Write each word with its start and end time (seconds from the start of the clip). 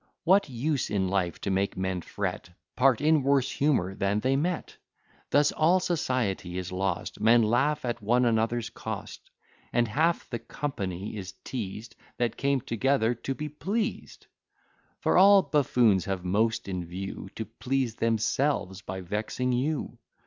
What 0.23 0.49
use 0.49 0.89
in 0.89 1.09
life 1.09 1.39
to 1.41 1.51
make 1.51 1.77
men 1.77 2.01
fret, 2.01 2.49
Part 2.75 3.01
in 3.01 3.21
worse 3.21 3.51
humour 3.51 3.93
than 3.93 4.19
they 4.19 4.35
met? 4.35 4.75
Thus 5.29 5.51
all 5.51 5.79
society 5.79 6.57
is 6.57 6.71
lost, 6.71 7.19
Men 7.21 7.43
laugh 7.43 7.85
at 7.85 8.01
one 8.01 8.25
another's 8.25 8.71
cost: 8.71 9.29
And 9.71 9.87
half 9.87 10.27
the 10.31 10.39
company 10.39 11.15
is 11.17 11.33
teazed 11.45 11.93
That 12.17 12.35
came 12.35 12.61
together 12.61 13.13
to 13.13 13.35
be 13.35 13.47
pleased: 13.47 14.25
For 15.01 15.19
all 15.19 15.43
buffoons 15.43 16.05
have 16.05 16.25
most 16.25 16.67
in 16.67 16.83
view 16.83 17.29
To 17.35 17.45
please 17.45 17.97
themselves 17.97 18.81
by 18.81 19.01
vexing 19.01 19.51
you. 19.51 19.99